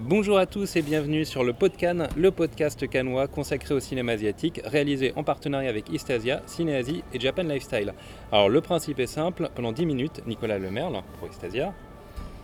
Bonjour 0.00 0.38
à 0.38 0.46
tous 0.46 0.76
et 0.76 0.82
bienvenue 0.82 1.24
sur 1.24 1.42
le 1.42 1.52
Podcan, 1.52 2.06
le 2.16 2.30
podcast 2.30 2.88
canois 2.88 3.26
consacré 3.26 3.74
au 3.74 3.80
cinéma 3.80 4.12
asiatique, 4.12 4.60
réalisé 4.64 5.12
en 5.16 5.24
partenariat 5.24 5.68
avec 5.68 5.92
Eastasia, 5.92 6.40
Cinéasie 6.46 7.02
et 7.12 7.18
Japan 7.18 7.42
Lifestyle. 7.42 7.92
Alors 8.30 8.48
le 8.48 8.60
principe 8.60 9.00
est 9.00 9.08
simple, 9.08 9.50
pendant 9.56 9.72
10 9.72 9.86
minutes, 9.86 10.22
Nicolas 10.24 10.60
Lemerle 10.60 11.02
pour 11.18 11.28
Eastasia. 11.28 11.74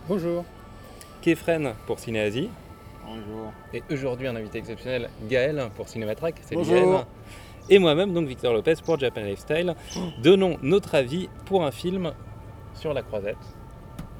Bonjour. 0.09 0.43
Kefren 1.21 1.75
pour 1.87 1.97
Cinéasie. 1.99 2.49
Bonjour. 3.05 3.53
Et 3.73 3.81
aujourd'hui 3.89 4.27
un 4.27 4.35
invité 4.35 4.57
exceptionnel, 4.57 5.09
Gaël 5.29 5.69
pour 5.77 5.87
Cinématrack. 5.87 6.35
Salut 6.41 6.57
Bonjour. 6.57 7.05
Et 7.69 7.79
moi-même, 7.79 8.13
donc 8.13 8.27
Victor 8.27 8.53
Lopez 8.53 8.75
pour 8.83 8.99
Japan 8.99 9.21
Lifestyle. 9.21 9.75
Donnons 10.21 10.57
notre 10.61 10.93
avis 10.93 11.29
pour 11.45 11.63
un 11.63 11.71
film 11.71 12.11
sur 12.73 12.93
la 12.93 13.01
croisette. 13.01 13.37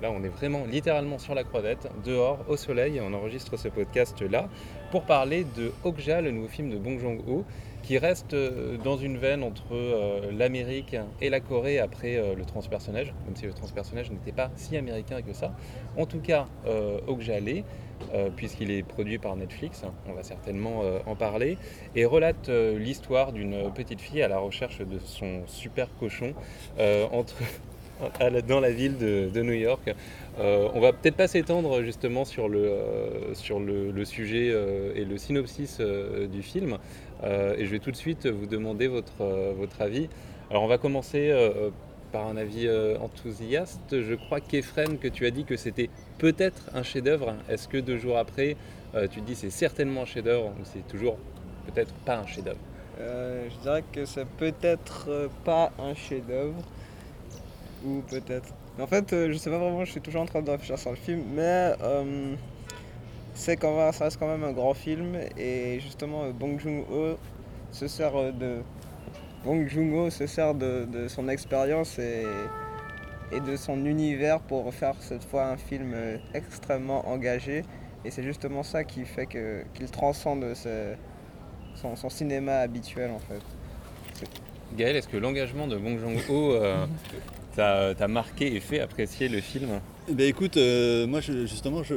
Là, 0.02 0.12
on 0.12 0.24
est 0.24 0.30
vraiment 0.30 0.66
littéralement 0.66 1.18
sur 1.18 1.36
la 1.36 1.44
croisette, 1.44 1.90
dehors, 2.04 2.40
au 2.50 2.58
soleil, 2.58 2.98
et 2.98 3.02
on 3.02 3.14
enregistre 3.14 3.58
ce 3.58 3.70
podcast-là 3.70 4.50
pour 4.92 5.04
parler 5.04 5.46
de 5.56 5.72
Okja, 5.84 6.22
le 6.22 6.32
nouveau 6.32 6.48
film 6.48 6.70
de 6.70 6.78
Bong 6.78 7.00
Joon-ho, 7.00 7.46
qui 7.86 7.98
reste 8.00 8.34
euh, 8.34 8.78
dans 8.78 8.98
une 8.98 9.18
veine 9.18 9.44
entre 9.44 9.74
euh, 9.74 10.32
l'Amérique 10.32 10.96
et 11.22 11.30
la 11.30 11.40
Corée 11.40 11.80
après 11.80 12.18
euh, 12.18 12.34
le 12.36 12.44
transpersonnage, 12.44 13.14
même 13.26 13.36
si 13.36 13.46
le 13.46 13.54
transpersonnage 13.54 14.10
n'était 14.10 14.32
pas 14.32 14.50
si 14.56 14.76
américain 14.76 15.22
que 15.22 15.34
ça. 15.34 15.56
En 15.96 16.06
tout 16.06 16.20
cas, 16.20 16.48
Okja 17.08 17.40
l'est, 17.40 17.64
puisqu'il 18.36 18.72
est 18.72 18.84
produit 18.84 19.18
par 19.18 19.36
Netflix, 19.36 19.84
on 20.10 20.14
va 20.14 20.24
certainement 20.24 20.82
en 21.06 21.16
parler, 21.16 21.58
et 21.96 22.06
relate 22.06 22.50
l'histoire 22.50 23.32
d'une 23.32 23.72
petite 23.74 24.02
fille 24.02 24.22
à 24.22 24.28
la 24.28 24.40
recherche 24.40 24.80
de 24.80 25.00
son 25.00 25.44
super 25.48 25.88
cochon 26.00 26.34
entre 27.12 27.36
dans 28.48 28.60
la 28.60 28.72
ville 28.72 28.98
de, 28.98 29.42
New 29.42 29.54
York. 29.54 29.94
Euh, 30.40 30.68
on 30.74 30.80
va 30.80 30.92
peut-être 30.92 31.16
pas 31.16 31.28
s'étendre 31.28 31.82
justement 31.82 32.26
sur 32.26 32.50
le, 32.50 32.60
euh, 32.60 33.34
sur 33.34 33.60
le, 33.60 34.06
sujet 34.06 34.50
euh, 34.52 34.94
et 34.96 35.06
le 35.06 35.18
synopsis 35.18 35.80
du 35.80 36.42
film. 36.42 36.78
et 37.24 37.66
je 37.66 37.72
vais 37.72 37.80
tout 37.80 37.92
de 37.92 37.96
suite 37.96 38.28
vous 38.28 38.46
demander 38.46 38.88
votre, 38.88 39.24
votre 39.58 39.82
avis. 39.82 40.10
Alors 40.50 40.64
on 40.64 40.68
va 40.68 40.78
commencer 40.78 41.34
par 42.12 42.28
un 42.28 42.38
avis 42.38 42.70
enthousiaste. 43.02 44.02
Je 44.02 44.14
crois 44.16 44.42
qu'Efren, 44.42 44.98
que 44.98 45.08
tu 45.08 45.26
as 45.26 45.32
dit 45.32 45.46
que 45.46 45.56
c'était 45.56 45.90
peut-être 46.18 46.70
un 46.74 46.84
chef-d'œuvre. 46.84 47.36
Est-ce 47.50 47.68
que 47.68 47.78
deux 47.78 47.98
jours 47.98 48.18
après, 48.18 48.58
tu 49.12 49.22
te 49.22 49.26
dis 49.26 49.36
c'est 49.36 49.50
certainement 49.50 50.04
un 50.04 50.06
chef-d'œuvre 50.06 50.50
ou 50.50 50.66
c'est 50.66 50.88
toujours 50.88 51.18
peut-être 51.68 51.94
pas 52.06 52.18
un 52.18 52.28
chef-d'œuvre? 52.28 52.60
Je 53.00 53.62
dirais 53.62 53.84
que 53.92 54.06
c'est 54.06 54.28
peut-être 54.38 55.30
pas 55.44 55.72
un 55.80 55.96
chef-d'œuvre 55.96 56.62
ou 57.86 58.02
peut-être. 58.10 58.54
En 58.80 58.88
fait, 58.88 59.14
euh, 59.14 59.32
je 59.32 59.38
sais 59.38 59.50
pas 59.50 59.58
vraiment, 59.58 59.86
je 59.86 59.92
suis 59.92 60.02
toujours 60.02 60.22
en 60.22 60.26
train 60.26 60.42
de 60.42 60.50
réfléchir 60.50 60.78
sur 60.78 60.90
le 60.90 60.98
film, 60.98 61.24
mais 61.34 61.74
euh, 61.82 62.36
c'est 63.34 63.56
quand 63.56 63.76
même, 63.78 63.92
ça 63.94 64.06
reste 64.06 64.18
quand 64.20 64.28
même 64.28 64.44
un 64.44 64.52
grand 64.52 64.74
film 64.74 65.16
et 65.38 65.80
justement 65.80 66.24
euh, 66.24 66.32
Bong 66.32 66.60
Joon-ho 66.60 67.18
se 67.72 67.88
sert 67.88 68.34
de 68.34 68.62
Bong 69.44 69.68
Joon-ho 69.68 70.10
se 70.10 70.26
sert 70.28 70.56
de, 70.56 71.08
son 71.08 71.30
expérience 71.30 72.00
et, 72.00 72.26
et, 73.32 73.40
de 73.40 73.56
son 73.56 73.86
univers 73.86 74.40
pour 74.40 74.74
faire 74.74 74.96
cette 75.00 75.24
fois 75.24 75.46
un 75.48 75.58
film 75.58 75.94
extrêmement 76.34 77.08
engagé 77.08 77.64
et 78.04 78.12
c'est 78.12 78.24
justement 78.24 78.64
ça 78.64 78.84
qui 78.84 79.06
fait 79.06 79.26
que 79.26 79.64
qu'il 79.74 79.90
transcende 79.90 80.46
son, 81.76 81.96
son, 81.96 82.10
cinéma 82.10 82.60
habituel 82.60 83.12
en 83.12 83.20
fait. 83.20 83.42
Gaël, 84.76 84.96
est-ce 84.96 85.08
que 85.08 85.18
l'engagement 85.18 85.68
de 85.68 85.78
Bong 85.78 86.00
Joon-ho 86.00 86.58
t'a 87.56 88.08
marqué 88.08 88.56
et 88.56 88.60
fait 88.60 88.80
apprécier 88.80 89.30
le 89.30 89.42
film? 89.42 89.80
Eh 90.08 90.14
ben 90.14 90.28
écoute, 90.28 90.58
euh, 90.58 91.08
moi 91.08 91.20
justement, 91.20 91.82
je, 91.84 91.96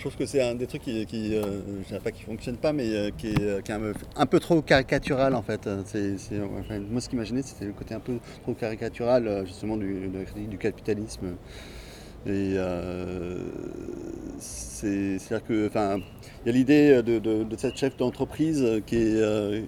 trouve 0.00 0.16
que 0.16 0.26
c'est 0.26 0.42
un 0.42 0.54
des 0.54 0.66
trucs 0.66 0.82
qui, 0.82 1.06
qui 1.06 1.34
euh, 1.34 1.60
je 1.82 1.88
dirais 1.88 2.00
pas 2.00 2.10
qui 2.10 2.22
fonctionne 2.22 2.56
pas, 2.56 2.72
mais 2.72 2.94
euh, 2.94 3.10
qui 3.16 3.28
est, 3.28 3.70
un, 4.16 4.26
peu 4.26 4.40
trop 4.40 4.60
caricatural 4.60 5.34
en 5.34 5.42
fait. 5.42 5.66
moi, 5.66 7.00
ce 7.00 7.08
qui 7.08 7.16
m'imaginait, 7.16 7.42
c'était 7.42 7.64
le 7.64 7.72
côté 7.72 7.94
un 7.94 8.00
peu 8.00 8.18
trop 8.42 8.52
caricatural 8.52 9.44
justement 9.46 9.76
du, 9.76 10.10
du 10.36 10.58
capitalisme. 10.58 11.36
Et 12.26 12.56
c'est-à-dire 14.38 15.44
que, 15.46 15.66
enfin, 15.66 15.98
il 16.44 16.46
y 16.46 16.50
a 16.50 16.52
l'idée 16.52 17.02
de, 17.02 17.46
cette 17.56 17.76
chef 17.76 17.96
d'entreprise 17.96 18.82
qui 18.86 18.96
est 18.96 19.64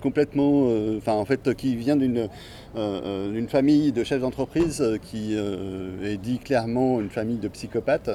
complètement, 0.00 0.68
enfin, 0.96 1.12
en 1.12 1.24
fait, 1.24 1.54
qui 1.54 1.76
vient 1.76 1.96
d'une 1.96 2.28
euh, 2.76 3.32
une 3.32 3.48
famille 3.48 3.92
de 3.92 4.02
chefs 4.02 4.20
d'entreprise 4.20 4.82
qui 5.02 5.36
euh, 5.36 6.12
est 6.12 6.16
dit 6.16 6.38
clairement 6.38 7.00
une 7.00 7.10
famille 7.10 7.38
de 7.38 7.46
psychopathes. 7.46 8.10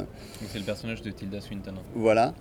C'est 0.49 0.59
le 0.59 0.65
personnage 0.65 1.01
de 1.01 1.11
Tilda 1.11 1.39
Swinton. 1.39 1.75
Voilà. 1.95 2.33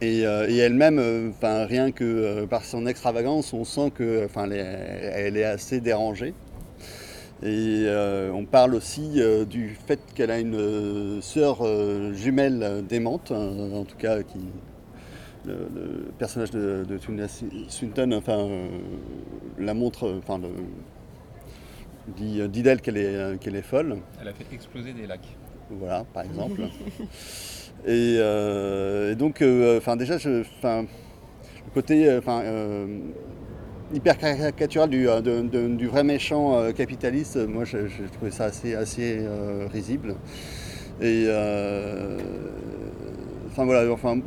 Et, 0.00 0.26
euh, 0.26 0.48
elle-même, 0.48 1.30
enfin 1.30 1.66
rien 1.66 1.92
que 1.92 2.46
par 2.46 2.64
son 2.64 2.86
extravagance, 2.86 3.52
on 3.52 3.64
sent 3.64 3.92
que, 3.94 4.24
enfin, 4.24 4.50
elle, 4.50 5.36
est 5.36 5.44
assez 5.44 5.80
dérangée. 5.80 6.34
Et 7.44 7.86
on 8.32 8.46
parle 8.46 8.74
aussi 8.74 9.20
du 9.48 9.76
fait 9.86 10.00
qu'elle 10.14 10.30
a 10.30 10.38
une 10.38 11.20
sœur 11.20 11.58
jumelle 12.14 12.84
démente, 12.88 13.32
en 13.32 13.84
tout 13.84 13.96
cas 13.96 14.22
qui, 14.22 14.38
le, 15.44 16.10
personnage 16.18 16.50
de, 16.52 16.84
de 16.88 16.96
Tilda 16.96 17.26
Swinton 17.68 18.12
enfin, 18.12 18.48
la 19.58 19.74
montre, 19.74 20.10
enfin, 20.22 20.38
le, 20.38 20.48
dit, 22.08 22.40
euh, 22.40 22.48
d'elle 22.48 22.80
qu'elle 22.80 22.96
est, 22.96 23.14
euh, 23.14 23.36
qu'elle 23.36 23.56
est 23.56 23.62
folle. 23.62 23.98
Elle 24.20 24.28
a 24.28 24.32
fait 24.32 24.46
exploser 24.52 24.92
des 24.92 25.06
lacs. 25.06 25.36
Voilà, 25.70 26.04
par 26.12 26.24
exemple. 26.24 26.62
Euh, 27.86 29.12
et, 29.12 29.14
donc, 29.14 29.44
enfin 29.76 29.94
déjà, 29.96 30.16
je, 30.16 30.42
le 30.62 30.86
côté 31.74 32.18
hyper 33.94 34.18
caricatural 34.18 34.90
du, 34.90 35.06
du, 35.76 35.86
vrai 35.86 36.04
méchant 36.04 36.72
capitaliste, 36.72 37.36
moi, 37.36 37.64
j'ai 37.64 37.86
trouvé 38.12 38.30
ça 38.30 38.44
assez, 38.44 38.74
assez 38.74 39.20
risible. 39.72 40.16
Et 41.00 41.26
enfin 43.50 43.64
voilà, 43.64 43.90
enfin 43.92 44.20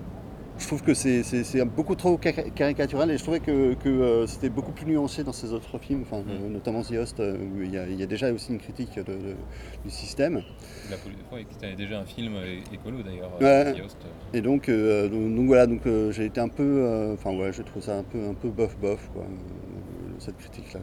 je 0.60 0.66
trouve 0.66 0.82
que 0.82 0.94
c'est 0.94 1.66
beaucoup 1.66 1.96
trop 1.96 2.18
caricatural 2.18 3.12
et 3.12 3.18
je 3.18 3.24
trouvais 3.24 3.40
que, 3.40 3.76
euh, 3.86 4.28
c'était 4.28 4.50
beaucoup 4.50 4.72
plus 4.72 4.86
nuancé 4.86 5.24
dans 5.24 5.34
ces 5.34 5.54
autres 5.54 5.78
films, 5.78 6.04
enfin, 6.04 6.22
mm. 6.22 6.52
notamment 6.52 6.82
The 6.82 6.94
Host, 6.94 7.20
euh, 7.20 7.38
où 7.38 7.62
il 7.62 7.72
y, 7.72 8.04
a, 8.04 8.06
déjà 8.06 8.32
aussi 8.32 8.52
une 8.52 8.60
critique 8.60 9.00
du 9.00 9.92
système. 9.92 10.42
C'était 11.52 11.76
déjà 11.76 12.00
un 12.00 12.06
film 12.06 12.36
écolo 12.72 13.04
d'ailleurs, 13.04 13.38
The 13.40 13.84
Host. 13.84 13.98
Et 14.34 14.42
donc, 14.42 14.70
euh, 14.70 15.08
donc, 15.10 15.48
voilà, 15.48 15.68
donc 15.68 15.82
j'ai 16.12 16.26
été 16.26 16.40
un 16.40 16.50
peu, 16.50 17.14
enfin 17.14 17.36
ouais, 17.36 17.54
je 17.54 17.62
trouve 17.62 17.84
ça 17.84 17.98
un 17.98 18.04
peu, 18.04 18.28
un 18.28 18.34
peu 18.34 18.50
bof 18.50 18.78
bof, 18.78 19.10
quoi, 19.14 19.26
cette 20.20 20.38
critique-là. 20.38 20.80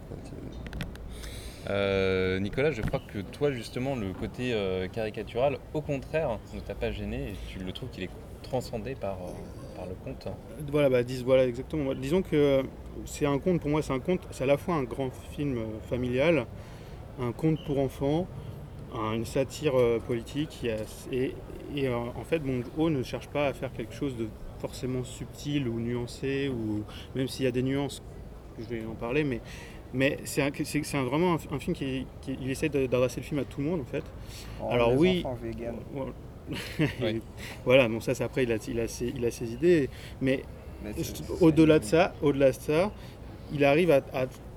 Nicolas, 2.41 2.71
je 2.71 2.83
crois 2.83 3.01
que 3.13 3.19
toi 3.21 3.51
justement 3.51 3.97
le 3.97 4.13
côté 4.13 4.55
caricatural, 4.93 5.59
au 5.73 5.81
contraire, 5.81 6.39
ne 6.55 6.61
t'a 6.61 6.75
pas 6.75 6.93
gêné 6.93 7.31
et 7.31 7.35
tu 7.49 7.59
le 7.59 7.73
trouves 7.73 7.91
qu'il 7.91 8.05
est 8.05 8.11
transcendé 8.43 8.95
par, 8.95 9.17
par 9.85 9.89
le 9.89 9.95
conte. 10.05 10.29
Voilà, 10.71 10.89
bah, 10.89 11.03
voilà, 11.25 11.47
exactement. 11.47 11.95
Disons 11.95 12.23
que 12.23 12.63
c'est 13.05 13.27
un 13.27 13.39
conte, 13.39 13.61
pour 13.61 13.71
moi, 13.71 13.83
c'est 13.83 13.93
un 13.93 14.01
conte, 14.01 14.21
c'est 14.31 14.45
à 14.45 14.47
la 14.47 14.57
fois 14.57 14.75
un 14.75 14.85
grand 14.85 15.11
film 15.33 15.59
euh, 15.59 15.65
familial, 15.89 16.47
un 17.21 17.33
conte 17.33 17.59
pour 17.65 17.79
enfants, 17.79 18.27
une 18.95 19.25
satire 19.25 19.77
euh, 19.77 19.99
politique, 19.99 20.67
et, 21.13 21.35
et 21.75 21.89
euh, 21.89 21.97
en 21.97 22.25
fait, 22.25 22.41
haut 22.79 22.91
ne 22.91 23.03
cherche 23.03 23.29
pas 23.29 23.49
à 23.49 23.53
faire 23.53 23.73
quelque 23.73 23.95
chose 23.95 24.17
de 24.17 24.29
forcément 24.59 25.05
subtil 25.05 25.69
ou 25.69 25.81
nuancé, 25.81 26.49
ou 26.49 26.85
même 27.15 27.29
s'il 27.29 27.45
y 27.45 27.49
a 27.49 27.51
des 27.51 27.63
nuances, 27.63 28.03
je 28.59 28.65
vais 28.65 28.85
en 28.87 28.95
parler, 28.95 29.25
mais, 29.25 29.41
mais 29.93 30.19
c'est 30.25 30.49
vraiment 30.95 31.37
un, 31.51 31.59
film 31.59 31.75
qui, 31.75 32.07
il 32.29 32.51
essaie 32.51 32.69
d'adresser 32.69 33.21
le 33.21 33.27
film 33.27 33.41
à 33.41 33.45
tout 33.45 33.61
le 33.61 33.67
monde 33.67 33.81
en 33.81 33.85
fait. 33.85 34.05
Oh, 34.63 34.69
Alors 34.71 34.95
oui, 34.95 35.25
voilà, 37.65 37.89
bon 37.89 38.01
ça 38.01 38.15
c'est 38.15 38.25
après 38.25 38.45
il 38.45 38.53
a, 38.53 38.57
il, 38.69 38.81
a 38.81 38.89
ses, 38.89 39.13
il 39.15 39.25
a 39.25 39.31
ses 39.31 39.53
idées, 39.53 39.89
mais, 40.21 40.43
au-delà 41.41 41.79
de 41.79 41.85
ça, 41.85 42.15
au-delà 42.23 42.51
de 42.51 42.57
ça, 42.57 42.93
il 43.53 43.65
arrive 43.65 43.91
à, 43.91 44.03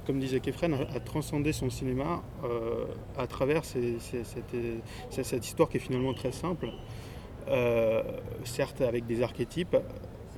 comme 0.07 0.19
disait 0.19 0.39
Kefren, 0.39 0.73
à, 0.73 0.99
transcender 1.01 1.51
son 1.51 1.69
cinéma 1.69 2.23
euh, 2.45 2.85
à 3.17 3.27
travers 3.27 3.63
cette, 3.65 5.45
histoire 5.45 5.69
qui 5.69 5.77
est 5.77 5.81
finalement 5.81 6.13
très 6.13 6.31
simple, 6.31 6.69
euh, 7.49 8.03
certes 8.45 8.81
avec 8.81 9.05
des 9.05 9.21
archétypes, 9.21 9.75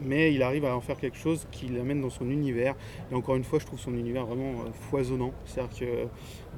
mais 0.02 0.34
il 0.34 0.42
arrive 0.42 0.66
à 0.66 0.76
en 0.76 0.82
faire 0.82 0.98
quelque 0.98 1.18
chose 1.18 1.48
qui 1.52 1.68
l'amène 1.68 2.02
dans 2.02 2.10
son 2.10 2.30
univers. 2.32 2.76
Et 3.12 3.16
encore 3.16 3.36
une 3.36 3.44
fois, 3.44 3.60
je 3.60 3.66
trouve 3.66 3.80
son 3.80 3.94
univers 3.94 4.26
vraiment 4.26 4.62
euh, 4.62 4.72
foisonnant. 4.90 5.34
C'est-à-dire 5.46 5.80
que 5.80 6.08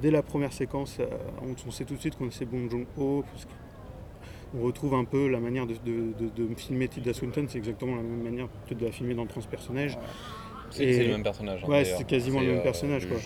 dès 0.00 0.10
la 0.10 0.22
première 0.22 0.52
séquence, 0.52 0.98
on, 1.42 1.70
sait 1.70 1.84
tout 1.84 1.94
de 1.94 2.00
suite 2.00 2.16
qu'on 2.16 2.30
sait 2.30 2.46
Bon 2.46 2.70
Jong-ho, 2.70 3.24
on 4.54 4.62
retrouve 4.62 4.94
un 4.94 5.04
peu 5.04 5.28
la 5.28 5.40
manière 5.40 5.66
de, 5.66 5.74
filmer 6.56 6.88
Tilda 6.88 7.12
Swinton, 7.12 7.46
c'est 7.48 7.58
exactement 7.58 7.96
la 7.96 8.02
même 8.02 8.22
manière 8.22 8.48
de 8.70 8.84
la 8.84 8.92
filmer 8.92 9.14
dans 9.14 9.26
Transpersonnage. 9.26 9.98
C'est 10.70 11.04
le 11.04 11.12
même 11.12 11.22
personnage. 11.22 11.62
Hein, 11.64 11.68
ouais, 11.68 11.84
c'est 11.84 12.06
quasiment 12.06 12.40
le 12.40 12.46
même 12.46 12.58
euh, 12.58 12.62
personnage. 12.62 13.06
Quoi. 13.06 13.18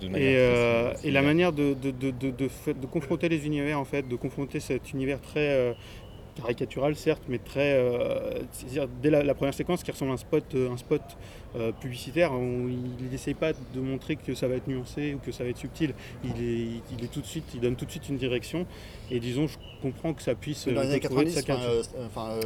Et, 0.00 0.36
euh, 0.36 0.92
la 1.04 1.22
manière 1.22 1.52
de, 1.52 1.74
de, 1.74 2.86
confronter 2.90 3.28
les 3.28 3.46
univers, 3.46 3.78
en 3.78 3.84
fait, 3.84 4.06
de 4.08 4.16
confronter 4.16 4.60
cet 4.60 4.92
univers 4.92 5.20
très, 5.20 5.48
euh, 5.48 5.72
caricatural 6.36 6.96
certes, 6.96 7.24
mais 7.28 7.38
très. 7.38 7.74
Euh, 7.74 8.40
c'est-à-dire 8.52 8.88
dès 9.02 9.10
la, 9.10 9.34
première 9.34 9.54
séquence 9.54 9.82
qui 9.82 9.90
ressemble 9.90 10.12
à 10.12 10.14
un 10.14 10.18
spot, 10.18 10.44
un 10.54 10.76
spot 10.76 11.02
publicitaire, 11.80 12.32
il 12.32 13.10
n'essaye 13.10 13.34
pas 13.34 13.52
de 13.52 13.80
montrer 13.80 14.16
que 14.16 14.34
ça 14.34 14.48
va 14.48 14.54
être 14.54 14.66
nuancé 14.66 15.14
ou 15.14 15.18
que 15.18 15.32
ça 15.32 15.44
va 15.44 15.50
être 15.50 15.58
subtil. 15.58 15.92
Il 16.24 16.42
est, 16.42 16.80
il 16.96 17.04
est 17.04 17.12
tout 17.12 17.20
de 17.20 17.26
suite, 17.26 17.44
il 17.54 17.60
donne 17.60 17.76
tout 17.76 17.84
de 17.84 17.90
suite 17.90 18.08
une 18.08 18.16
direction. 18.16 18.66
Et 19.10 19.20
disons, 19.20 19.46
je 19.46 19.58
comprends 19.82 20.14
que 20.14 20.22
ça 20.22 20.34
puisse. 20.34 20.66
Dans 20.68 20.82
les 20.82 20.90
années 20.90 21.00
90, 21.00 21.44
enfin, 22.06 22.38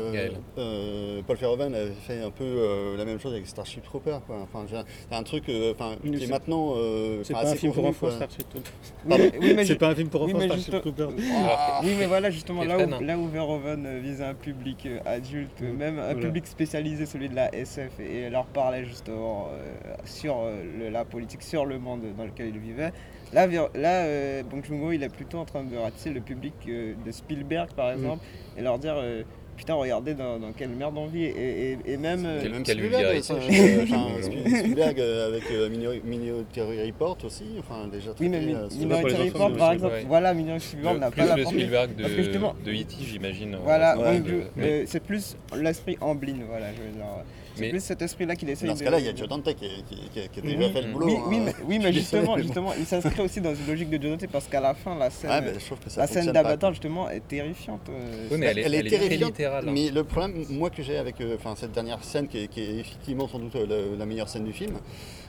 Paul 1.27 1.37
Verhoeven 1.37 1.75
avait 1.75 1.91
fait 2.07 2.23
un 2.23 2.31
peu 2.31 2.97
la 2.97 3.05
même 3.05 3.21
chose 3.21 3.33
avec 3.33 3.47
Starship 3.47 3.85
Trooper. 3.85 4.19
Quoi. 4.27 4.37
Enfin, 4.43 4.65
c'est 4.69 5.15
un 5.15 5.23
truc, 5.23 5.45
enfin, 5.73 5.97
qui 6.03 6.25
est 6.25 6.27
maintenant. 6.29 6.75
c'est 7.23 7.35
pas, 7.35 7.51
un 7.51 7.55
film 7.55 7.73
pour 7.73 7.87
enfants, 7.87 8.11
Starship 8.11 8.49
Trooper. 8.49 9.65
c'est 9.65 9.79
pas 9.79 9.89
un 9.89 9.95
film 9.95 10.09
pour 10.09 10.23
enfants, 10.23 10.41
Starship 10.41 10.81
Trooper. 10.81 11.09
Oui, 11.83 11.95
mais 11.99 12.07
voilà, 12.07 12.31
justement, 12.31 12.65
là 12.65 12.79
où, 12.79 13.05
là 13.05 13.19
où 13.19 13.29
Verhoeven 13.29 14.01
visait 14.01 14.25
un 14.25 14.35
public 14.35 14.89
adulte, 15.05 15.61
même 15.61 15.99
un 15.99 16.15
public 16.15 16.47
spécialisé, 16.47 17.07
celui 17.07 17.29
de 17.29 17.35
la 17.35 17.55
SF, 17.55 18.01
et 18.01 18.31
leur 18.31 18.47
parlait 18.47 18.85
justement 18.85 19.49
sur 20.05 20.37
la 20.91 21.05
politique, 21.05 21.43
sur 21.43 21.65
le 21.65 21.79
monde 21.79 22.03
dans 22.17 22.25
lequel 22.25 22.49
il 22.49 22.59
vivait. 22.59 22.93
Là, 23.33 23.47
là 23.47 24.05
euh, 24.05 24.43
Bong 24.43 24.65
Joon-ho, 24.65 24.93
il 24.93 25.03
est 25.03 25.09
plutôt 25.09 25.39
en 25.39 25.45
train 25.45 25.65
de 25.65 25.77
ratisser 25.77 26.11
le 26.11 26.21
public 26.21 26.55
euh, 26.69 26.95
de 27.05 27.11
Spielberg, 27.11 27.71
par 27.75 27.89
mm. 27.89 27.99
exemple, 27.99 28.25
et 28.57 28.63
leur 28.63 28.79
dire 28.79 28.95
euh, 28.97 29.23
putain, 29.57 29.75
regardez 29.75 30.15
dans, 30.15 30.39
quelle 30.57 30.71
merde 30.71 30.95
on 30.97 31.07
vit. 31.07 31.25
Et, 31.25 31.79
et, 31.85 31.97
même. 31.97 32.27
Quel, 32.41 32.53
même 32.53 32.65
Spielberg, 32.65 33.23
Spielberg 33.23 35.01
avec 35.01 35.45
Minority 36.05 36.61
Report 36.61 37.19
aussi. 37.25 37.45
Enfin, 37.59 37.89
déjà 37.91 38.13
oui, 38.21 38.29
mais 38.29 38.41
Minority 38.41 39.31
Report, 39.31 39.57
par 39.57 39.73
exemple, 39.73 40.05
voilà, 40.07 40.33
Minority 40.33 40.77
Report 40.77 40.95
n'a 40.95 41.11
pas 41.11 41.27
la 41.27 41.37
le 41.37 41.45
Spielberg 41.45 41.97
de, 41.97 42.05
de 42.05 42.73
E.T., 42.73 42.95
j'imagine. 43.01 43.57
Voilà, 43.63 43.97
c'est 44.87 45.03
plus 45.03 45.37
l'esprit 45.57 45.97
Amblin, 46.01 46.37
voilà, 46.49 46.67
je 46.73 46.83
veux 46.83 46.93
dire. 46.93 47.05
C'est 47.57 47.71
plus 47.71 47.81
cet 47.81 48.03
esprit-là 48.03 48.37
qu'il 48.37 48.49
essaie 48.51 48.67
Dans 48.67 48.77
ce 48.77 48.85
cas-là, 48.85 48.99
il 48.99 49.07
y 49.07 49.09
a 49.09 49.15
Joe 49.15 49.29
Dante 49.29 49.55
qui, 49.55 49.85
qui, 50.13 50.21
a 50.21 50.43
déjà 50.43 50.71
fait 50.71 50.83
le 50.83 50.93
boulot. 50.93 51.07
Oui, 51.27 51.39
hein. 51.39 51.53
oui, 51.65 51.79
mais, 51.79 51.93
justement, 51.93 52.37
justement, 52.39 52.73
il 52.79 52.87
s'inscrit 52.87 53.23
aussi 53.23 53.41
dans 53.41 53.55
une 53.55 53.67
logique 53.67 53.91
de 53.91 54.01
Joe 54.01 54.13
Dante 54.13 54.31
parce 54.31 54.47
qu'à 54.47 54.61
la 54.61 54.75
fin, 54.75 54.97
la 54.97 55.11
scène, 55.11 55.53
la 55.97 56.07
scène 56.07 56.33
d'Avatar, 56.33 56.73
justement, 56.73 57.09
est 57.09 57.27
terrifiante. 57.27 57.89
Euh, 57.89 58.29
oui, 58.31 58.39
mais 58.39 58.47
elle, 58.47 58.75
est, 58.75 58.89
terrifiante, 58.89 59.31
littérale. 59.31 59.69
Hein. 59.69 59.73
Mais 59.73 59.91
le 59.91 60.05
problème, 60.05 60.45
moi, 60.51 60.71
que 60.71 60.83
j'ai 60.83 60.99
avec 60.99 61.21
euh, 61.21 61.37
cette 61.57 61.73
dernière 61.73 62.03
scène, 62.05 62.29
qui 62.29 62.39
est, 62.39 62.51
effectivement 62.57 63.29
sans 63.29 63.39
doute 63.39 63.57
euh, 63.57 63.97
la 63.97 64.07
meilleure 64.07 64.29
scène 64.29 64.45
du 64.45 64.53
film, 64.53 64.75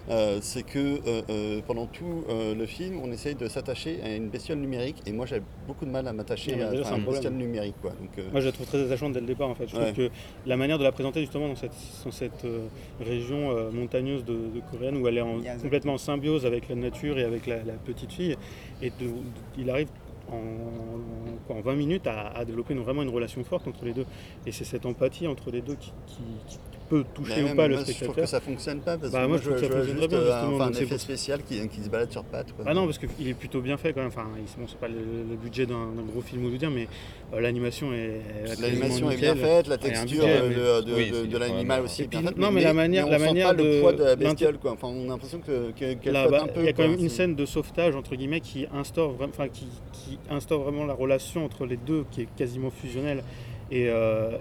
euh, 0.09 0.39
c'est 0.41 0.63
que 0.63 0.79
euh, 0.79 1.21
euh, 1.29 1.62
pendant 1.68 1.85
tout 1.85 2.24
le 2.29 2.65
film, 2.65 3.00
on 3.03 3.12
essaye 3.12 3.35
de 3.35 3.47
s'attacher 3.47 4.00
à 4.03 4.15
une 4.15 4.29
bestiole 4.29 4.59
numérique, 4.59 4.97
et 5.06 5.12
moi 5.12 5.25
j'ai 5.25 5.41
beaucoup 5.68 5.85
de 5.85 5.91
mal 5.91 6.07
à 6.07 6.13
m'attacher 6.13 6.62
à, 6.62 6.74
une 6.74 7.06
bestiole 7.06 7.33
numérique. 7.33 7.75
Quoi. 7.81 7.94
moi 8.31 8.39
je 8.39 8.45
la 8.45 8.51
trouve 8.51 8.68
très 8.68 8.83
attachante 8.83 9.13
dès 9.13 9.19
le 9.19 9.25
départ 9.25 9.50
en 9.50 9.56
fait. 9.56 9.68
Je 9.68 9.75
trouve 9.75 9.94
que 9.94 10.09
la 10.45 10.57
manière 10.57 10.77
de 10.77 10.83
la 10.83 10.91
présenter 10.91 11.21
justement 11.21 11.50
dans 11.50 11.56
cette, 11.56 11.74
cette 12.18 12.46
région 13.00 13.72
montagneuse 13.72 14.25
de, 14.25 14.34
de, 14.34 14.62
Coréenne 14.72 14.98
où 14.98 15.08
elle 15.08 15.18
est 15.18 15.62
complètement 15.62 15.94
en 15.94 15.98
symbiose 15.98 16.46
avec 16.46 16.68
la 16.69 16.75
nature 16.75 17.19
et 17.19 17.24
avec 17.24 17.48
la, 17.48 17.58
petite 17.86 18.12
fille, 18.12 18.36
et 18.81 18.92
il 19.58 19.69
arrive 19.69 19.88
en, 20.31 21.54
en, 21.54 21.62
20 21.62 21.75
minutes 21.75 22.08
à, 22.08 22.44
développer 22.46 22.74
vraiment 22.74 23.04
une 23.04 23.10
relation 23.10 23.44
forte 23.44 23.68
entre 23.68 23.86
les 23.86 23.94
deux. 23.94 24.06
Et 24.46 24.52
c'est 24.52 24.66
cette 24.66 24.86
empathie 24.86 25.28
entre 25.28 25.52
les 25.52 25.62
deux 25.62 25.75
qui, 25.75 26.22
peut 26.88 27.04
toucher 27.13 27.44
ou 27.44 27.56
pas 27.56 27.68
le 27.68 27.75
spectateur. 27.75 28.00
Je 28.00 28.04
trouve 28.06 28.16
que 28.16 28.30
ça 28.30 28.39
fonctionne 28.39 28.80
pas 28.80 28.98
parce 28.98 29.12
bah, 29.12 29.24
que 29.24 29.28
moi, 29.28 29.38
je, 29.38 29.84
juste 29.84 30.10
bien, 30.10 30.62
un, 30.62 30.72
effet 30.72 30.98
spécial 30.98 31.42
qui, 31.44 31.68
qui, 31.68 31.84
se 31.84 31.89
balade 31.89 32.12
sur 32.12 32.24
pattes. 32.24 32.54
Quoi. 32.54 32.66
Ah 32.68 32.74
non, 32.74 32.86
parce 32.86 32.98
qu'il 32.98 33.28
est 33.28 33.34
plutôt 33.34 33.62
bien 33.62 33.78
fait 33.78 33.94
quand 33.94 34.00
même. 34.00 34.10
Enfin, 34.10 34.28
bon, 34.57 34.66
c'est 34.68 34.80
pas 34.80 34.88
le, 34.88 34.95
le, 35.30 35.36
budget 35.36 35.66
d'un 35.66 35.89
gros 36.12 36.22
film 36.22 36.44
hollywoodien, 36.44 36.69
mais 36.69 36.88
euh, 37.34 37.42
l'animation 37.42 37.94
est. 37.94 38.22
L'animation 38.62 39.12
est 39.12 39.18
bien 39.18 39.36
faite, 39.36 39.68
la 39.68 39.78
texture 39.78 40.24
de, 40.25 40.81
de, 40.81 41.25
de, 41.25 41.38
l'animal 41.38 41.84
aussi 41.84 42.04
est 42.04 42.07
bien 42.07 42.22
faite. 42.22 42.38
Non, 42.38 42.51
mais, 42.51 42.62
la 42.62 42.74
manière, 42.74 43.07
la 43.07 43.19
manière 43.19 43.56
de. 43.56 43.63
le 43.63 43.81
poids 43.81 43.94
de 43.94 44.04
la 44.04 44.16
bestiole, 44.16 44.57
quoi. 44.57 44.72
Enfin, 44.72 44.88
on 44.88 45.06
a 45.06 45.07
l'impression 45.07 45.39
qu'elle 45.39 45.98
flotte 46.01 46.34
un 46.34 46.48
peu. 46.48 46.62
Il 46.62 46.66
y 46.66 46.69
a 46.69 46.74
quand 46.74 46.88
même 46.88 47.00
une 47.00 47.10
scène 47.10 47.36
de 47.36 47.45
sauvetage 47.45 47.95
entre 47.95 48.16
guillemets 48.16 48.42
qui 48.42 48.66
instaure, 48.74 49.16
enfin, 49.22 49.48
qui 49.50 49.68
instaure 50.30 50.62
vraiment 50.62 50.86
la 50.86 50.94
relation 50.94 51.45
entre 51.45 51.66
les 51.66 51.78
deux, 51.78 52.06
qui 52.12 52.22
est 52.22 52.28
quasiment 52.36 52.69
fusionnelle. 52.69 53.24
Et, 53.72 53.88
euh, 53.90 54.38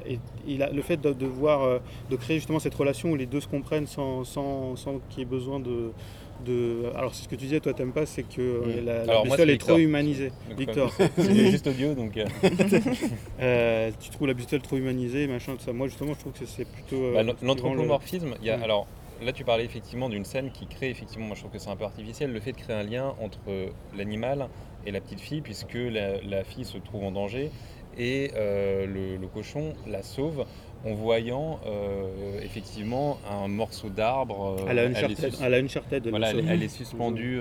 le 0.46 0.82
fait 0.82 1.00
de, 1.00 1.26
voir, 1.26 1.62
euh, 1.62 1.78
de 2.10 2.16
créer 2.16 2.36
justement 2.36 2.58
cette 2.58 2.74
relation 2.74 3.10
où 3.10 3.16
les 3.16 3.26
deux 3.26 3.40
se 3.40 3.48
comprennent 3.48 3.86
sans, 3.86 4.24
sans, 4.24 4.76
sans 4.76 5.00
qu'il 5.10 5.20
y 5.20 5.22
ait 5.22 5.24
besoin 5.24 5.58
de, 5.58 5.90
de... 6.44 6.84
Alors, 6.94 7.14
c'est 7.14 7.24
ce 7.24 7.28
que 7.28 7.34
tu 7.34 7.44
disais, 7.44 7.60
toi, 7.60 7.72
t'aimes 7.72 7.92
pas, 7.92 8.06
c'est 8.06 8.22
que 8.22 8.40
euh, 8.40 8.82
la, 8.84 9.04
la 9.04 9.22
bestiole 9.22 9.50
est 9.50 9.58
trop 9.58 9.78
humanisée. 9.78 10.30
Victor. 10.56 10.92
c'est 11.16 11.50
juste 11.50 11.66
audio, 11.66 11.94
donc. 11.94 12.12
tu 14.00 14.10
trouves 14.10 14.28
la 14.28 14.34
bestiole 14.34 14.62
trop 14.62 14.76
humanisée, 14.76 15.26
machin, 15.26 15.54
tout 15.56 15.64
ça. 15.64 15.72
Moi, 15.72 15.88
justement, 15.88 16.14
je 16.14 16.20
trouve 16.20 16.32
que 16.32 16.46
c'est 16.46 16.66
plutôt. 16.66 17.12
Bah, 17.12 17.22
L'anthropomorphisme, 17.42 18.34
il 18.40 18.46
y 18.46 18.50
a. 18.50 18.62
Alors, 18.62 18.86
là, 19.22 19.32
tu 19.32 19.44
parlais 19.44 19.64
effectivement 19.64 20.08
d'une 20.08 20.24
scène 20.24 20.50
qui 20.52 20.66
crée, 20.66 20.90
effectivement, 20.90 21.26
moi 21.26 21.34
je 21.34 21.40
trouve 21.40 21.52
que 21.52 21.58
c'est 21.58 21.70
un 21.70 21.76
peu 21.76 21.84
artificiel, 21.84 22.32
le 22.32 22.40
fait 22.40 22.52
de 22.52 22.58
créer 22.58 22.76
un 22.76 22.82
lien 22.82 23.14
entre 23.20 23.38
l'animal 23.96 24.48
et 24.86 24.92
la 24.92 25.00
petite 25.00 25.20
fille, 25.20 25.40
puisque 25.40 25.74
la, 25.74 26.44
fille 26.44 26.64
se 26.64 26.78
trouve 26.78 27.04
en 27.04 27.12
danger 27.12 27.50
et 27.98 28.30
euh, 28.36 29.18
le, 29.18 29.26
cochon 29.26 29.74
la 29.86 30.02
sauve 30.02 30.44
en 30.84 30.94
voyant 30.94 31.58
euh, 31.66 32.40
effectivement 32.42 33.18
un 33.28 33.48
morceau 33.48 33.88
d'arbre. 33.88 34.56
Euh, 34.60 34.66
elle, 34.68 34.78
a 34.78 34.84
une 34.84 34.94
elle, 34.94 36.10
voilà, 36.10 36.30
elle, 36.30 36.62
est 36.62 36.68
suspendue 36.68 37.40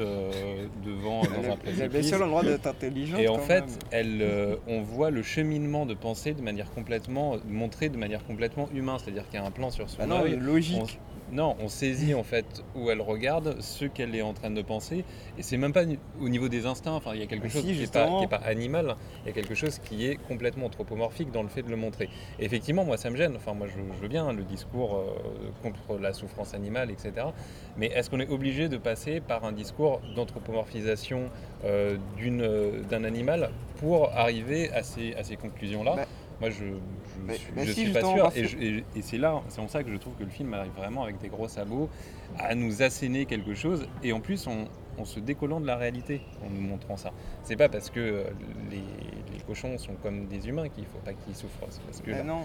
devant 0.83 1.21
dans 1.21 1.51
un 1.51 1.57
précipice. 1.57 2.11
Elle 2.11 2.21
a 2.21 2.25
le 2.25 2.29
droit 2.29 2.43
d'être 2.43 2.67
intelligente. 2.67 3.19
Et 3.19 3.27
en 3.27 3.37
fait, 3.37 3.63
elle, 3.91 4.25
on 4.67 4.81
voit 4.81 5.11
le 5.11 5.21
cheminement 5.21 5.85
de 5.85 5.93
pensée 5.93 6.33
de 6.33 6.41
manière 6.41 6.71
complètement 6.71 7.37
montré 7.47 7.89
de 7.89 7.97
manière 7.97 8.25
complètement 8.25 8.69
humaine, 8.73 8.97
c'est-à-dire 9.03 9.27
qu'il 9.29 9.39
y 9.39 9.43
a 9.43 9.45
un 9.45 9.51
plan 9.51 9.69
sur 9.69 9.89
son 9.89 10.07
bah 10.07 10.23
logique. 10.27 10.99
Non, 11.31 11.55
on 11.59 11.67
saisit 11.69 12.13
en 12.13 12.23
fait 12.23 12.63
où 12.75 12.91
elle 12.91 13.01
regarde, 13.01 13.59
ce 13.59 13.85
qu'elle 13.85 14.15
est 14.15 14.21
en 14.21 14.33
train 14.33 14.51
de 14.51 14.61
penser, 14.61 15.03
et 15.37 15.43
c'est 15.43 15.57
même 15.57 15.73
pas 15.73 15.83
au 16.21 16.29
niveau 16.29 16.49
des 16.49 16.65
instincts. 16.65 16.93
Enfin, 16.93 17.11
il 17.13 17.19
y 17.19 17.23
a 17.23 17.25
quelque 17.25 17.47
ah, 17.47 17.49
chose 17.49 17.63
qui 17.63 17.73
n'est 17.73 18.27
pas, 18.27 18.37
animal, 18.37 18.95
il 19.23 19.27
y 19.27 19.29
a 19.31 19.33
quelque 19.33 19.55
chose 19.55 19.79
qui 19.79 20.05
est 20.05 20.15
complètement 20.27 20.67
anthropomorphique 20.67 21.31
dans 21.31 21.41
le 21.41 21.49
fait 21.49 21.63
de 21.63 21.69
le 21.69 21.77
montrer. 21.77 22.09
effectivement, 22.39 22.85
moi, 22.85 22.97
ça 22.97 23.09
me 23.09 23.15
gêne. 23.15 23.35
Enfin, 23.35 23.53
moi, 23.53 23.67
je, 23.67 24.01
veux 24.01 24.07
bien 24.07 24.31
le 24.33 24.43
discours 24.43 24.95
euh, 24.95 25.51
contre 25.63 25.99
la 25.99 26.13
souffrance 26.13 26.53
animale, 26.53 26.91
etc. 26.91 27.27
Mais 27.77 27.87
est-ce 27.87 28.09
qu'on 28.09 28.19
est 28.19 28.29
obligé 28.29 28.69
de 28.69 28.77
passer 28.77 29.19
par 29.19 29.45
un 29.45 29.51
discours 29.51 30.01
d'anthropomorphisation 30.15 31.29
euh, 31.63 31.97
euh, 32.21 32.83
d'un 32.83 33.03
animal 33.03 33.49
pour 33.77 34.11
arriver 34.11 34.71
à 34.71 34.83
ces, 34.83 35.13
à 35.15 35.23
ces 35.23 35.37
conclusions-là? 35.37 35.95
Bah, 35.95 36.05
moi, 36.41 36.49
je 36.49 37.71
suis, 37.71 37.91
pas 37.91 38.01
sûr. 38.01 38.31
Et, 38.35 38.83
c'est 39.01 39.17
là, 39.17 39.41
c'est 39.49 39.61
en 39.61 39.67
ça 39.67 39.83
que 39.83 39.91
je 39.91 39.97
trouve 39.97 40.13
que 40.15 40.23
le 40.23 40.29
film 40.29 40.53
arrive 40.53 40.73
vraiment 40.75 41.03
avec 41.03 41.19
des 41.19 41.29
gros 41.29 41.47
sabots 41.47 41.89
à 42.37 42.55
nous 42.55 42.81
asséner 42.81 43.25
quelque 43.25 43.53
chose. 43.53 43.87
Et 44.03 44.11
en 44.11 44.19
plus, 44.19 44.47
on, 44.47 44.67
en 44.97 45.05
se 45.05 45.19
décollant 45.19 45.59
de 45.59 45.67
la 45.67 45.75
réalité 45.75 46.21
en 46.45 46.49
nous 46.49 46.61
montrant 46.61 46.97
ça. 46.97 47.11
C'est 47.43 47.55
pas 47.55 47.69
parce 47.69 47.89
que 47.89 47.99
euh, 47.99 48.23
les, 48.71 48.81
cochons 49.47 49.77
sont 49.77 49.93
comme 50.01 50.25
des 50.25 50.49
humains 50.49 50.69
qu'il 50.69 50.85
faut 50.85 50.97
pas 51.05 51.13
qu'ils 51.13 51.35
souffrent. 51.35 51.59
Parce 51.59 52.01
que 52.03 52.09
bah 52.09 52.23
non, 52.23 52.39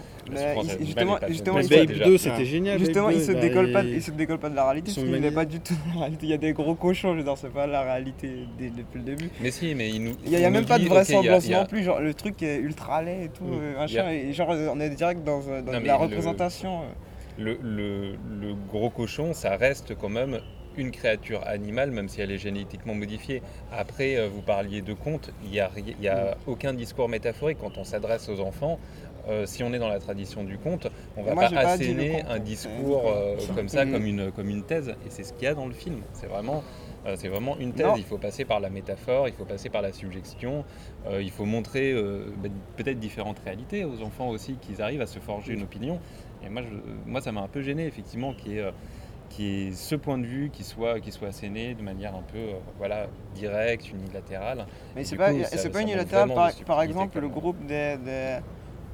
justement, 0.79 1.17
justement, 1.27 1.55
Babe 1.55 1.91
2 1.91 2.17
c'était 2.17 2.45
génial. 2.45 2.77
Justement, 2.77 3.09
ils 3.09 3.23
se 3.23 3.31
décollent 3.31 3.71
pas, 3.71 3.83
ils 3.83 4.03
se 4.03 4.11
décollent 4.11 4.39
pas 4.39 4.49
de 4.49 4.55
la 4.55 4.65
réalité. 4.65 4.91
Parce 4.93 5.07
n'est 5.07 5.31
pas 5.31 5.45
du 5.45 5.59
tout 5.59 5.73
la 5.93 6.01
réalité. 6.01 6.27
Il 6.27 6.29
y 6.29 6.33
a 6.33 6.37
des 6.37 6.53
gros 6.53 6.75
cochons, 6.75 7.15
je 7.17 7.21
veux 7.21 7.31
c'est 7.35 7.51
pas 7.51 7.65
la 7.65 7.81
réalité 7.81 8.45
depuis 8.59 8.99
le 8.99 9.03
début. 9.03 9.29
Mais 9.41 9.51
si, 9.51 9.73
mais 9.73 9.89
il 9.89 10.03
nous. 10.03 10.15
Il 10.25 10.31
y 10.31 10.43
a, 10.43 10.49
même 10.49 10.65
pas 10.65 10.77
de 10.77 10.85
vraisemblance 10.85 11.49
non 11.49 11.65
plus. 11.65 11.83
Genre 11.83 11.99
le 11.99 12.13
truc 12.13 12.43
est 12.43 12.57
ultra 12.57 13.01
laid 13.01 13.25
et 13.25 13.29
tout, 13.29 13.45
mm. 13.45 13.59
euh, 13.61 13.77
machin. 13.77 14.31
genre 14.31 14.49
on 14.49 14.79
est 14.79 14.89
direct 14.89 15.23
dans, 15.23 15.41
la 15.65 15.95
représentation. 15.95 16.81
Le, 17.39 17.57
le, 17.63 18.11
le, 18.39 18.53
gros 18.69 18.89
cochon, 18.89 19.33
ça 19.33 19.55
reste 19.55 19.95
quand 19.95 20.09
même 20.09 20.41
une 20.77 20.91
créature 20.91 21.41
animale, 21.45 21.91
même 21.91 22.09
si 22.09 22.21
elle 22.21 22.31
est 22.31 22.37
génétiquement 22.37 22.93
modifiée. 22.93 23.41
Après, 23.71 24.17
euh, 24.17 24.27
vous 24.27 24.41
parliez 24.41 24.81
de 24.81 24.93
conte, 24.93 25.31
il 25.43 25.51
n'y 25.51 25.59
a, 25.59 25.69
y 26.01 26.07
a 26.07 26.37
aucun 26.47 26.73
discours 26.73 27.09
métaphorique 27.09 27.57
quand 27.59 27.77
on 27.77 27.83
s'adresse 27.83 28.29
aux 28.29 28.39
enfants. 28.39 28.79
Euh, 29.29 29.45
si 29.45 29.63
on 29.63 29.71
est 29.71 29.77
dans 29.77 29.87
la 29.87 29.99
tradition 29.99 30.43
du 30.43 30.57
conte, 30.57 30.87
on 31.15 31.21
va 31.21 31.35
pas 31.35 31.55
asséner 31.55 32.23
un 32.23 32.39
discours 32.39 33.03
euh, 33.05 33.35
comme 33.55 33.69
ça, 33.69 33.85
comme 33.85 34.05
une, 34.05 34.31
comme 34.31 34.49
une 34.49 34.63
thèse. 34.63 34.89
Et 35.05 35.09
c'est 35.09 35.23
ce 35.23 35.33
qu'il 35.33 35.43
y 35.43 35.47
a 35.47 35.53
dans 35.53 35.67
le 35.67 35.73
film. 35.73 36.01
C'est 36.13 36.25
vraiment, 36.25 36.63
c'est 37.15 37.27
vraiment 37.27 37.55
une 37.59 37.73
thèse. 37.73 37.87
Il 37.97 38.03
faut 38.03 38.17
passer 38.17 38.45
par 38.45 38.59
la 38.59 38.71
métaphore, 38.71 39.27
il 39.27 39.33
faut 39.35 39.45
passer 39.45 39.69
par 39.69 39.83
la 39.83 39.91
subjection, 39.91 40.65
il 41.19 41.29
faut 41.29 41.45
montrer 41.45 41.93
bah, 42.37 42.49
peut-être 42.77 42.99
différentes 42.99 43.39
réalités 43.45 43.85
aux 43.85 44.01
enfants 44.01 44.29
aussi, 44.29 44.55
qu'ils 44.55 44.81
arrivent 44.81 45.01
à 45.01 45.07
se 45.07 45.19
forger 45.19 45.53
une 45.53 45.63
opinion. 45.63 45.99
Et 46.43 46.49
moi, 46.49 46.63
je, 46.63 47.09
moi 47.09 47.21
ça 47.21 47.31
m'a 47.31 47.41
un 47.41 47.47
peu 47.47 47.61
gêné, 47.61 47.85
effectivement, 47.85 48.33
qui 48.33 48.57
est 48.57 48.65
qui 49.31 49.67
est 49.67 49.71
ce 49.73 49.95
point 49.95 50.17
de 50.17 50.25
vue 50.25 50.49
qui 50.51 50.63
soit, 50.63 50.99
qui 50.99 51.11
soit 51.11 51.29
asséné 51.29 51.73
de 51.73 51.81
manière 51.81 52.15
un 52.15 52.21
peu 52.21 52.37
euh, 52.37 52.53
voilà, 52.77 53.07
directe, 53.33 53.89
unilatérale. 53.89 54.65
Mais 54.95 55.03
c'est 55.03 55.15
pas, 55.15 55.31
pas 55.31 55.81
unilatéral, 55.81 56.33
par, 56.33 56.51
par 56.65 56.81
exemple, 56.81 57.19
le 57.19 57.29
groupe 57.29 57.65
des, 57.65 57.97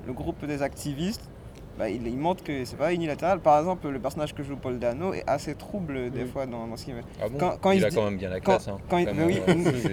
le 0.06 0.14
groupe 0.14 0.46
des 0.46 0.62
activistes 0.62 1.30
bah, 1.78 1.90
il, 1.90 2.06
il 2.08 2.18
montre 2.18 2.44
que 2.44 2.66
c'est 2.66 2.76
pas 2.78 2.94
unilatéral. 2.94 3.40
Par 3.40 3.60
exemple, 3.60 3.88
le 3.88 4.00
personnage 4.00 4.34
que 4.34 4.42
joue 4.44 4.56
Paul 4.56 4.80
Dano 4.80 5.14
est 5.14 5.24
assez 5.28 5.54
trouble 5.56 6.10
des 6.10 6.26
fois 6.26 6.46
dans, 6.46 6.66
dans 6.68 6.76
ce 6.78 6.86
qu'il 6.86 6.94
fait. 6.96 7.02
Ah 7.22 7.30
bon 7.30 7.38
Quand- 7.38 7.58
quand 7.62 7.72
il, 7.72 7.78
il 7.80 7.86
a 7.86 7.90
quand 7.92 8.06
même 8.06 8.18
bien 8.18 8.30
la 8.30 8.40
quand- 8.40 8.54
classe. 8.54 8.68
hein. 8.68 8.78
quand 8.90 8.98
il- 8.98 9.06
Quand 9.06 9.14
mais 9.16 9.26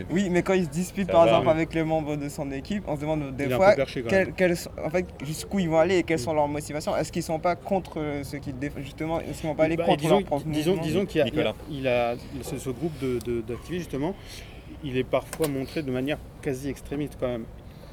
oui, 0.11 0.29
mais 0.31 0.43
quand 0.43 0.55
il 0.55 0.65
se 0.65 0.71
dispute 0.71 1.07
Ça 1.07 1.13
par 1.13 1.23
va, 1.25 1.31
exemple 1.31 1.47
oui. 1.49 1.53
avec 1.53 1.75
les 1.75 1.85
membres 1.85 2.17
de 2.17 2.29
son 2.29 2.51
équipe, 2.53 2.85
on 2.87 2.97
se 2.97 3.01
demande 3.03 3.35
des 3.37 3.49
fois 3.51 3.75
en 3.75 4.91
fait, 4.91 5.07
jusqu'où 5.25 5.59
ils 5.59 5.69
vont 5.69 5.79
aller 5.79 5.99
et 5.99 6.03
quelles 6.03 6.19
sont 6.19 6.33
leurs 6.35 6.49
motivations. 6.49 6.97
Est-ce 6.97 7.13
qu'ils 7.13 7.23
sont 7.23 7.39
pas 7.39 7.57
contre 7.57 7.99
euh, 8.01 8.25
ceux 8.25 8.39
qui 8.39 8.53
défendent 8.53 8.83
Justement, 8.83 9.21
est-ce 9.21 9.41
qu'ils 9.41 9.49
vont 9.51 9.55
pas 9.55 9.65
aller 9.65 9.77
Bah, 9.77 9.85
contre 9.85 9.99
disons, 10.03 10.19
leur 10.19 10.25
propre 10.27 10.47
disons, 10.47 10.77
disons 10.77 11.07
qu'il 11.07 11.19
y 11.19 11.23
a, 11.23 11.27
il 11.27 11.35
y 11.35 11.41
a- 11.41 11.43
Nicolas. 11.45 11.55
il 11.71 11.89
a- 11.89 12.15
ce, 12.43 12.59
ce 12.59 12.71
groupe 12.71 12.99
de- 13.01 13.19
de- 13.25 13.41
d'activistes 13.43 13.85
justement, 13.85 14.15
il 14.83 14.97
est 14.97 15.05
parfois 15.05 15.49
montré 15.49 15.83
de 15.83 15.91
manière 15.91 16.19
quasi 16.43 16.69
extrémiste 16.69 17.17
quand 17.19 17.29
même. 17.29 17.45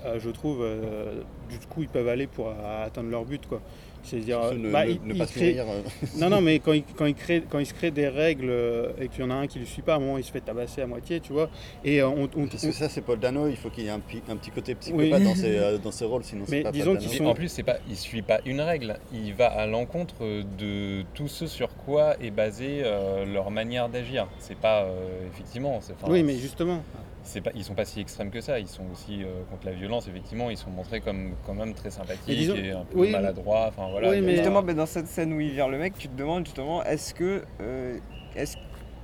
Euh, 0.06 0.20
je 0.20 0.30
trouve, 0.30 0.60
euh, 0.62 1.22
du 1.50 1.58
coup, 1.68 1.82
ils 1.84 1.88
peuvent 1.90 2.08
aller 2.08 2.28
pour 2.28 2.48
euh, 2.48 2.86
atteindre 2.86 3.10
leur 3.10 3.24
but 3.26 3.46
quoi. 3.48 3.62
C'est-à-dire, 4.04 4.40
ne, 4.56 4.72
bah, 4.72 4.84
ne- 4.88 5.14
ne 5.14 5.14
pas 5.14 5.28
se 5.28 5.34
crée- 5.34 5.54
nourrir, 5.54 5.66
euh, 5.72 5.82
Non, 6.20 6.28
non, 6.32 6.42
mais 6.42 6.58
quand 6.58 6.74
il, 6.74 6.82
quand, 6.98 7.06
il 7.06 7.14
crée, 7.14 7.44
quand 7.48 7.60
il 7.60 7.68
se 7.68 7.74
crée 7.76 7.92
des 7.92 8.08
règles 8.08 8.52
et 9.00 9.08
qu'il 9.10 9.20
y 9.20 9.24
en 9.24 9.30
a 9.30 9.36
un 9.36 9.46
qui 9.46 9.60
ne 9.60 9.64
le 9.64 9.70
suit 9.70 9.84
pas, 9.84 9.94
à 9.94 9.98
un 9.98 10.00
moment 10.00 10.18
il 10.18 10.24
se 10.24 10.32
fait 10.32 10.42
tabasser 10.42 10.82
à 10.82 10.88
moitié, 10.88 11.20
tu 11.20 11.34
vois. 11.34 11.52
Et 11.86 12.02
euh, 12.02 12.08
on, 12.08 12.24
on- 12.36 12.48
Parce 12.48 12.66
que 12.66 12.72
ça, 12.72 12.90
c'est 12.90 13.02
Paul 13.02 13.20
Dano, 13.20 13.48
il 13.48 13.56
faut 13.58 13.70
qu'il 13.70 13.84
y 13.84 13.88
ait 13.88 13.92
un, 13.92 14.00
petit 14.00 14.50
côté 14.50 14.74
psychopathe 14.74 15.20
Oui. 15.20 15.24
dans, 15.24 15.36
ses, 15.36 15.56
euh, 15.56 15.78
dans 15.78 15.92
ses 15.92 16.06
rôles, 16.06 16.24
sinon 16.24 16.46
Mais 16.50 16.58
c'est 16.58 16.64
pas 16.64 16.72
disons 16.72 16.94
Paul 16.96 17.04
Dano. 17.04 17.14
sont- 17.14 17.26
en 17.26 17.34
plus, 17.36 17.50
c'est 17.50 17.62
pas, 17.62 17.78
il 17.88 17.96
suit 17.96 18.24
pas 18.24 18.40
une 18.48 18.62
règle. 18.62 18.98
Il 19.14 19.36
va 19.36 19.50
à 19.50 19.68
l'encontre 19.68 20.16
de 20.58 21.04
tout 21.14 21.28
ce 21.28 21.46
sur 21.46 21.70
quoi 21.76 22.16
est 22.20 22.32
basée 22.32 22.82
euh, 22.84 23.24
leur 23.32 23.52
manière 23.52 23.88
d'agir. 23.88 24.28
C'est 24.40 24.58
pas 24.58 24.82
euh, 24.86 25.28
effectivement. 25.32 25.76
enfin, 25.78 25.94
oui, 26.10 26.24
mais 26.24 26.38
justement. 26.38 26.82
C'est 27.24 27.42
pas, 27.42 27.52
ils 27.56 27.64
sont 27.64 27.74
pas 27.76 27.86
si 27.86 28.00
extrêmes 28.00 28.30
que 28.32 28.42
ça. 28.42 28.60
Ils 28.60 28.68
sont 28.68 28.84
aussi 28.92 29.24
euh, 29.24 29.44
contre 29.50 29.66
la 29.66 29.74
violence. 29.74 30.08
Effectivement, 30.08 30.50
ils 30.50 30.58
sont 30.58 30.70
montrés 30.70 31.02
comme 31.02 31.34
quand 31.46 31.54
même 31.54 31.74
très 31.74 31.90
sympathiques 31.92 32.38
disons- 32.38 32.56
et 32.56 32.72
un 32.72 32.84
peu 32.86 33.00
oui, 33.00 33.12
maladroits. 33.12 33.68
Enfin 33.70 33.90
voilà. 33.92 34.10
Oui, 34.10 34.22
mais- 34.22 34.36
Justement, 34.36 34.62
mais 34.64 34.74
dans 34.74 34.86
cette 34.86 35.08
scène 35.08 35.34
où 35.34 35.40
il 35.40 35.52
vire 35.52 35.70
le 35.70 35.78
mec, 35.78 35.98
tu 35.98 36.08
te 36.08 36.16
demandes 36.18 36.46
justement, 36.46 36.84
est-ce 36.84 37.14
que, 37.14 37.44
euh, 37.62 37.98
est-ce 38.36 38.58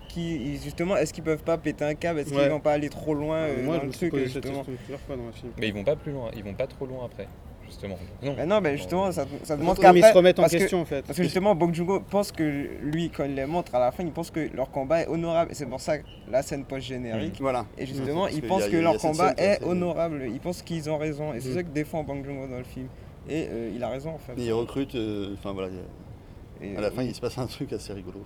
qu'ils, 0.10 0.60
justement, 0.62 0.96
est-ce 0.98 1.14
qu'ils 1.14 1.24
peuvent 1.24 1.44
pas 1.44 1.58
péter 1.58 1.84
un 1.86 1.94
câble? 1.96 2.20
Est-ce 2.20 2.34
Ouais. 2.34 2.42
qu'ils 2.44 2.50
vont 2.52 2.60
pas 2.60 2.74
aller 2.74 2.90
trop 2.90 3.14
loin 3.14 3.38
euh, 3.38 3.64
Moi, 3.64 3.76
dans 3.76 3.82
je 3.82 3.86
le 3.86 3.92
me 3.92 3.94
truc 3.94 4.16
justement? 4.16 4.64
fois 4.64 5.16
dans 5.16 5.26
le 5.28 5.32
film. 5.34 5.52
Mais 5.58 5.68
ils 5.68 5.74
vont 5.74 5.84
pas 5.84 5.96
plus 5.96 6.12
loin. 6.12 6.32
Ils 6.36 6.44
vont 6.44 6.54
pas 6.54 6.68
trop 6.68 6.86
loin 6.86 7.06
après, 7.06 7.28
justement. 7.68 7.98
Non. 8.24 8.34
Mais 8.38 8.46
non, 8.46 8.60
mais 8.62 8.78
justement, 8.78 9.12
ça, 9.12 9.26
ça 9.44 9.56
demande 9.58 9.78
mais 9.80 9.84
ils 9.90 9.94
qu'après, 10.02 10.12
se 10.12 10.18
remettent 10.18 10.40
en 10.40 10.44
parce 10.44 10.54
que- 10.54 10.58
question 10.58 10.82
en 10.82 10.86
fait. 10.86 11.02
Parce 11.06 11.18
que 11.18 11.24
justement, 11.24 11.54
Bong 11.56 11.74
Joon-ho 11.74 12.00
pense 12.10 12.32
que 12.32 12.44
lui, 12.82 13.10
quand 13.10 13.26
il 13.26 13.36
les 13.36 13.46
montre 13.46 13.76
à 13.76 13.80
la 13.80 13.92
fin, 13.92 14.04
il 14.04 14.12
pense 14.12 14.32
que 14.32 14.50
leur 14.56 14.72
combat 14.72 15.02
est 15.04 15.08
honorable. 15.08 15.52
Et 15.52 15.54
c'est 15.54 15.66
pour 15.66 15.80
ça 15.82 16.00
que 16.00 16.04
la 16.32 16.42
scène 16.42 16.64
post-générique. 16.66 17.38
Voilà. 17.40 17.66
Et 17.78 17.86
justement, 17.86 18.28
il 18.28 18.42
pense 18.42 18.66
que 18.68 18.78
leur 18.78 18.98
combat 18.98 19.34
est 19.38 19.64
honorable. 19.64 20.24
Il 20.32 20.40
pense 20.40 20.62
qu'ils 20.62 20.90
ont 20.90 20.98
raison. 20.98 21.34
Et 21.34 21.40
c'est 21.42 21.50
Mm. 21.50 21.54
ça 21.56 21.64
que 21.64 21.70
défend 21.70 22.04
Bong 22.04 22.24
Joon-ho 22.26 22.48
dans 22.48 22.58
le 22.58 22.64
film. 22.64 22.88
Et 23.30 23.48
euh, 23.50 23.72
il 23.76 23.84
a 23.84 23.90
raison 23.90 24.12
en 24.12 24.18
fait. 24.18 24.34
Il 24.38 24.54
recrute, 24.54 24.96
euh, 24.96 25.34
enfin 25.38 25.52
voilà, 25.52 25.68
a- 25.68 26.64
Et, 26.66 26.76
à 26.78 26.82
la 26.82 26.90
fin 26.92 27.04
il 27.04 27.14
se 27.14 27.20
passe 27.22 27.38
un 27.38 27.46
truc 27.46 27.72
assez 27.74 27.92
rigolo. 27.94 28.24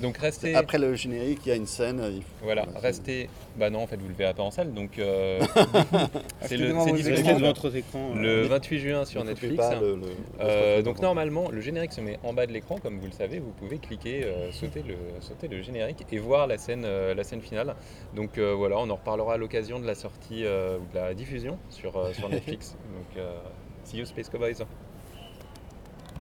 Donc 0.00 0.16
restez. 0.18 0.54
Après 0.54 0.78
le 0.78 0.94
générique, 0.94 1.40
il 1.46 1.48
y 1.48 1.52
a 1.52 1.54
une 1.54 1.66
scène. 1.66 2.02
il 2.12 2.22
faut- 2.22 2.28
Voilà, 2.42 2.66
restez. 2.76 3.28
Bah 3.56 3.70
non, 3.70 3.80
en 3.82 3.86
fait, 3.86 3.96
vous 3.96 4.08
le 4.08 4.14
verrez 4.14 4.34
pas 4.34 4.42
en 4.42 4.50
salle. 4.50 4.72
Donc 4.74 4.98
euh, 4.98 5.40
c'est 6.42 6.56
le- 6.56 6.68
devant 6.68 6.84
c'est 6.84 6.90
vos 6.90 6.96
disponible 6.96 7.20
écrans. 7.20 7.28
Restez 7.28 7.34
devant 7.34 7.46
votre 7.46 7.76
écran. 7.76 8.14
le 8.16 8.28
euh, 8.44 8.46
28 8.48 8.78
juin 8.80 9.04
sur 9.04 9.24
Netflix. 9.24 9.56
pas 9.56 9.74
le- 9.80 9.96
le- 9.96 10.02
Euh, 10.40 10.82
donc 10.82 11.00
normalement, 11.00 11.48
le 11.50 11.60
générique 11.60 11.92
se 11.92 12.00
met 12.00 12.18
en 12.24 12.32
bas 12.32 12.46
de 12.46 12.52
l'écran, 12.52 12.78
comme 12.78 12.98
vous 12.98 13.06
le 13.06 13.12
savez, 13.12 13.38
vous 13.38 13.52
pouvez 13.52 13.78
cliquer, 13.78 14.24
euh, 14.24 14.50
sauter, 14.52 14.82
le, 14.82 14.96
sauter 15.20 15.46
le 15.48 15.62
générique 15.62 16.04
et 16.10 16.18
voir 16.18 16.46
la 16.48 16.58
scène, 16.58 16.82
euh, 16.84 17.14
la 17.14 17.22
scène 17.24 17.40
finale. 17.40 17.74
Donc 18.16 18.36
euh, 18.38 18.52
voilà, 18.54 18.76
on 18.78 18.90
en 18.90 18.96
reparlera 18.96 19.34
à 19.34 19.36
l'occasion 19.36 19.78
de 19.78 19.86
la 19.86 19.94
sortie 19.94 20.44
euh, 20.44 20.78
ou 20.78 20.92
de 20.92 20.98
la 20.98 21.14
diffusion 21.14 21.58
sur, 21.70 21.96
euh, 21.96 22.12
sur 22.12 22.28
Netflix. 22.30 22.74
donc 22.94 23.16
euh, 23.22 23.38
see 23.84 23.98
you 23.98 24.04
Space 24.06 24.28
Cowboys. 24.28 24.56